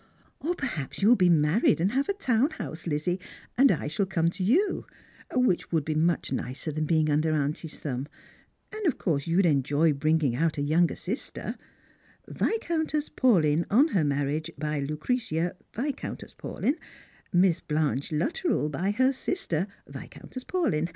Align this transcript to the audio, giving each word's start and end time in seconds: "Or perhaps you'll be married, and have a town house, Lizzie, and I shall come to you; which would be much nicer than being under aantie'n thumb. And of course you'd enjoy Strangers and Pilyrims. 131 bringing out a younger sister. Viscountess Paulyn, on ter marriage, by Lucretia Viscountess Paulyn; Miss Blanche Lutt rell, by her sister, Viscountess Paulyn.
"Or 0.39 0.55
perhaps 0.55 1.03
you'll 1.03 1.15
be 1.15 1.29
married, 1.29 1.79
and 1.79 1.91
have 1.91 2.09
a 2.09 2.13
town 2.15 2.49
house, 2.49 2.87
Lizzie, 2.87 3.19
and 3.55 3.71
I 3.71 3.85
shall 3.85 4.07
come 4.07 4.31
to 4.31 4.43
you; 4.43 4.87
which 5.35 5.71
would 5.71 5.85
be 5.85 5.93
much 5.93 6.31
nicer 6.31 6.71
than 6.71 6.85
being 6.85 7.11
under 7.11 7.33
aantie'n 7.33 7.69
thumb. 7.77 8.07
And 8.73 8.83
of 8.87 8.97
course 8.97 9.27
you'd 9.27 9.45
enjoy 9.45 9.93
Strangers 9.93 9.93
and 9.93 10.01
Pilyrims. 10.01 10.33
131 10.33 10.33
bringing 10.33 10.35
out 10.43 10.57
a 10.57 10.75
younger 10.75 10.95
sister. 10.95 11.55
Viscountess 12.27 13.09
Paulyn, 13.09 13.65
on 13.69 13.89
ter 13.89 14.03
marriage, 14.03 14.49
by 14.57 14.79
Lucretia 14.79 15.55
Viscountess 15.75 16.33
Paulyn; 16.33 16.77
Miss 17.31 17.59
Blanche 17.59 18.11
Lutt 18.11 18.43
rell, 18.43 18.69
by 18.69 18.89
her 18.89 19.13
sister, 19.13 19.67
Viscountess 19.87 20.43
Paulyn. 20.43 20.89